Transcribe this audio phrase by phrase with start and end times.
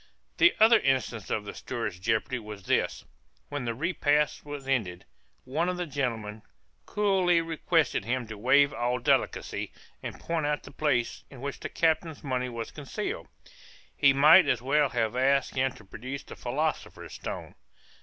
[0.37, 3.05] The other instance of the steward's jeopardy was this;
[3.49, 5.05] when the repast was ended,
[5.43, 6.41] one of the gentlemen
[6.87, 11.69] coolly requested him to waive all delicacy, and point out the place in which the
[11.69, 13.27] captain's money was concealed.
[13.95, 17.53] He might as well have asked him to produce the philosopher's stone.